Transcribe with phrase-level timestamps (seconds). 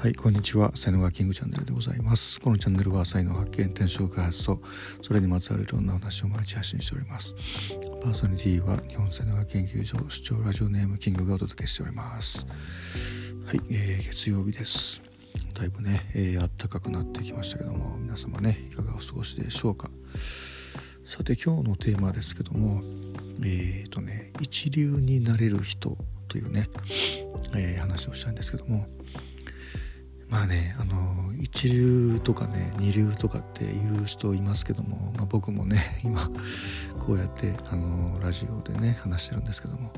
[0.00, 0.70] はい、こんにちは。
[0.76, 2.40] 才能がキングチャンネルでございます。
[2.40, 4.60] このチャンネルは才能発見、転職開発と、
[5.02, 7.34] それにまつわるいろんな話を毎日発信しております。
[8.00, 12.46] パーソナリティは日本才能学研究所主張ラジオネームキングがお届けしております。
[13.44, 15.02] はい、えー、月曜日です。
[15.58, 19.90] だいぶね、えー、暖かくなってきましたけども、皆様ね、いかがお過ごしでしょうか。
[21.04, 22.84] さて、今日のテーマですけども、
[23.42, 26.68] えっ、ー、とね、一流になれる人というね、
[27.56, 28.86] えー、話をしたんですけども、
[30.28, 36.30] まあねあの一流とかね二流とかっていう人いますけども、まあ、僕もね 今
[36.98, 39.92] こうやってあのラジオでね話してるんですけども、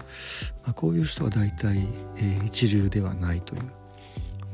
[0.65, 1.79] まあ、こういう人は大体、
[2.17, 3.63] えー、一流ではないという、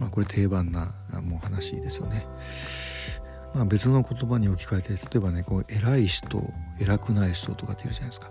[0.01, 2.27] まあ、これ定番なもう話ですよね。
[3.55, 8.29] まあ、別の言葉に置き換えて例えばねこう偉い人偉くない人とかっているじゃないですか。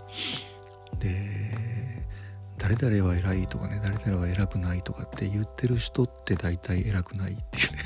[0.98, 1.65] で
[2.66, 7.78] 誰々は偉いとかね誰々は偉くないとかって言ってる人って大体偉くないっていうね。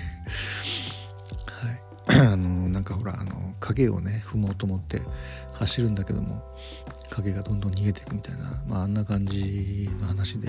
[2.09, 2.31] はい。
[2.33, 5.03] あのなんかほらあの影をね踏もうと思って
[5.53, 6.43] 走るんだけども
[7.11, 10.49] 影がどんどん逃げていくみたいな、まあ、あんな感じの話で、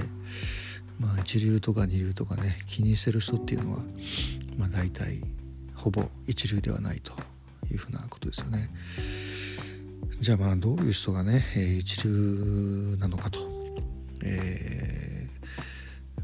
[0.97, 3.79] まあ、一流とか二流とかね気にしてる人っていうのは、
[4.57, 5.19] まあ、大体
[5.75, 7.11] ほぼ一流ではないと
[7.69, 8.69] いうふうなことですよね。
[10.21, 11.43] じゃあまあどういう人がね
[11.79, 13.50] 一流なのかと。
[14.23, 15.27] え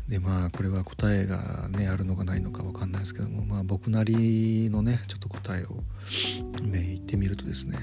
[0.07, 5.83] ー、でまあこれは答えがねあるのかないのか分かんないですけどもまあ僕なりのねちょっと答えを、
[6.63, 7.77] ね、言ってみるとですね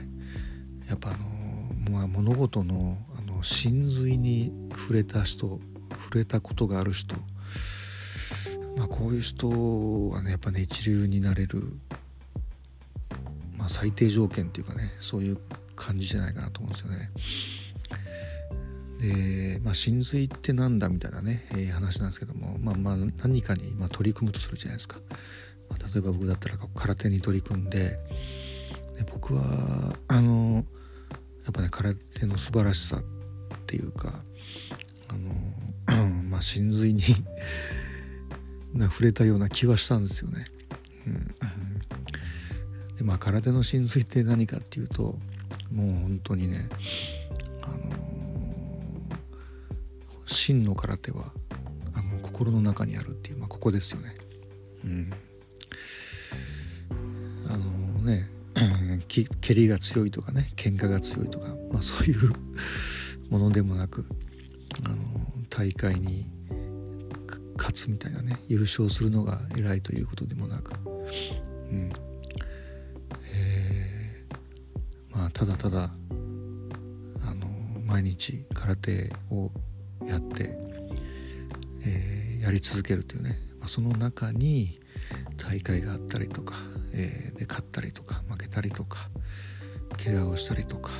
[0.89, 7.17] やっぱあの、まあ、物事のあの真髄に触れた人触れたことがある人
[8.77, 9.49] まあこういう人
[10.11, 11.63] はねやっぱね一流になれる、
[13.57, 15.39] まあ、最低条件っていうかねそういう
[15.77, 17.11] 感じじゃないかなと思うんですよね。
[18.99, 24.99] で、まあ、真髄ってなんだみたいなね、えー、話なんですけども、まあ、まあ何かにま取り組むとするじゃないですか。
[25.69, 27.99] まあ、例えば僕だったら空手に取り組んで
[28.97, 30.65] で僕はあの
[31.45, 33.01] やっぱね空手の素晴らしさっ
[33.67, 34.23] ていうか
[35.09, 37.03] あの まあ真髄に
[38.91, 40.45] 触れたような気はしたんですよね。
[41.07, 41.35] うん、
[42.97, 45.19] でまあ空手の真髄って何かっていうと
[45.73, 46.69] もう本当にね
[50.27, 51.33] 真の空手は
[51.95, 54.15] あの心の中にあるっていう、まあ、ここですよね。
[54.85, 55.13] うん、
[57.49, 57.67] あの
[58.03, 58.29] ね
[59.09, 62.33] 蹴りが強いとかね喧嘩が強いとか、まあ、そういう
[63.31, 64.05] ものでもなく
[64.85, 64.97] あの
[65.49, 66.27] 大会に
[67.57, 71.93] 勝つみたいなね優勝するのが偉いということでもなく、うん
[73.33, 75.91] えー、まあただただ
[77.25, 77.47] あの
[77.87, 79.51] 毎日空手を
[80.07, 80.57] やって、
[81.87, 84.79] えー、やり続けるというね、まあ、その中に
[85.37, 86.55] 大会があったりとか、
[86.93, 89.09] えー、で勝ったりとか負けたりとか
[90.03, 90.91] 怪我をしたりとか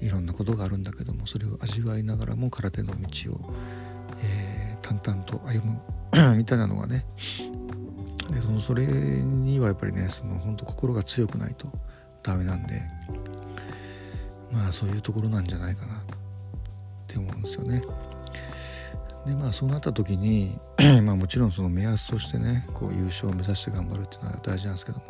[0.00, 3.54] いろんなことがあるんだけどもそれを味わいながらも空手の道を、
[4.22, 5.80] えー、淡々と歩む
[6.36, 7.06] みたいなのがね
[8.30, 11.68] でそのそれにはやっぱりねその本当心が強くないと
[12.22, 12.82] ダメなんで
[14.50, 15.98] まあそういうところなんじゃないかなっ
[17.06, 17.82] て思うんですよね。
[19.26, 20.58] でまあそうなった時に
[21.04, 25.04] まあもちろんその目安としてねこう優勝を目指して頑張るっていうのは大事なんですけども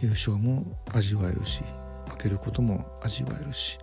[0.00, 1.62] 優勝も味わえるし
[2.08, 3.78] 負けることも味わえるし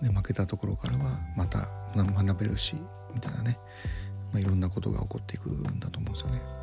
[0.00, 2.76] で負けたところからはまた学べるし
[3.12, 3.58] みたいなね、
[4.32, 6.57] まあ、いろんなことが起こっていくんだと思うんですよね。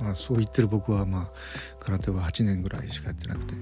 [0.00, 1.28] まあ、そう言ってる僕はまあ
[1.80, 3.54] 空手は8年ぐらいしかやってなくて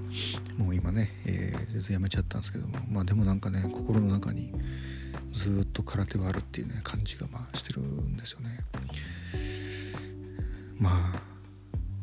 [0.57, 4.53] もう今ね、えー、全然やめちゃったんですけどもまあでもなんかね心の中に
[5.31, 8.59] ずっと空手はあるっていうね感じがまあしてるんですよね。
[10.79, 11.21] まあ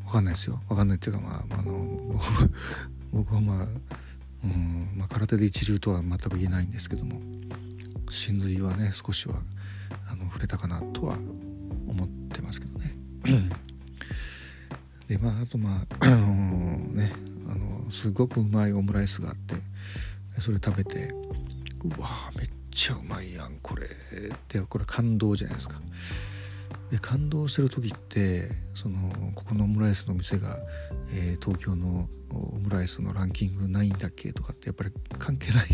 [0.07, 2.21] 分かんないですよ分かんないっていうかまあ、あの
[3.13, 3.67] 僕はまあ、
[4.45, 7.21] うんまあ、空手で一流とは全く言えないんですけども
[8.11, 9.37] 真髄はね少しは
[10.11, 11.17] あの触れたかなとは
[15.09, 17.13] でまああとまああのね
[17.49, 19.55] あのすごくうまいオムライスがあって
[20.41, 21.09] それ食べて
[21.85, 23.89] うわめっちゃうまいやんこれっ
[24.49, 25.81] てこれ感動じゃないですか。
[26.91, 30.59] で感動してる時ってそのここのオムライスの店が、
[31.13, 35.67] えー、東京のオムライスのランキングないんだっけとかってやっぱり関係ない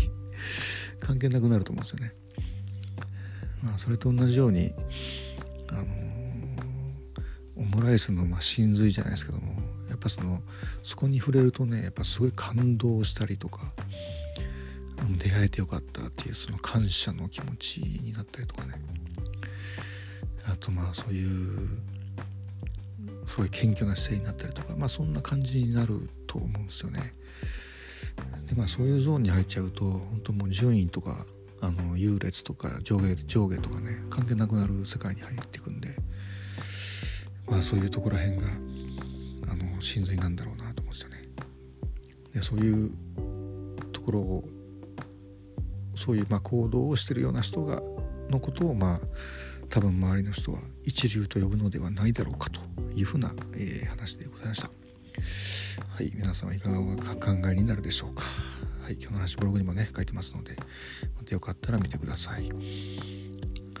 [0.99, 2.13] 関係なくなると思うんですよね。
[3.63, 4.73] まあ、それと同じように
[5.69, 5.85] あの
[7.61, 9.53] オムライスのま真髄じゃないですけども
[9.89, 10.41] やっぱその
[10.81, 13.61] そこに触れるとねやっぱすごい感動したりとか
[15.17, 18.73] 出会えてよかったっていうその感謝の気持ちになったりとかね
[20.51, 21.29] あとまあそういう
[23.25, 27.13] すごい謙虚な姿勢になったりとか、まあ、そんな感じになると思うんですよね。
[28.47, 31.25] でまあそういうゾーンに入っちゃうと本当もう順位とか
[31.61, 35.89] あの優劣とか上下上下とかね関係なくなる世界に入っていくんで
[37.51, 38.47] まあそういうところら辺が
[39.51, 41.27] あの真髄なんだろうなと思うんですよね。
[42.33, 42.91] でそういう
[43.91, 44.43] ところを
[45.93, 47.81] そういうまあ行動をしてるような人が
[48.29, 48.99] のことをまあ
[49.69, 52.61] 多分周りの人は一流と呼ぶのではないだろうかと
[52.95, 54.69] いうふうな、えー、話でございました。
[55.89, 58.23] はい、皆様いかがお考えになるでしょうか。
[58.81, 60.55] はい、今日の話ブログにもね書いてますので、
[61.17, 62.49] またよかったら見てください。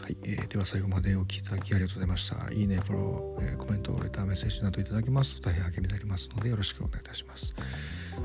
[0.01, 2.51] はい、えー、では最後までお聴きいただきありがとうございました。
[2.51, 7.53] いいね、フォロー、えー、コメント、レター、メッセージなどいただけますと大変励みになりますのでよろしくお願いいたします。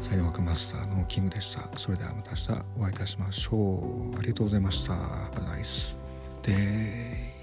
[0.01, 1.71] 才能学マスターのキングでした。
[1.77, 3.57] それではまた明日お会いいたしましょ
[4.15, 4.19] う。
[4.19, 4.95] ありがとうございました。
[4.95, 5.99] Have a nice
[6.43, 7.36] day.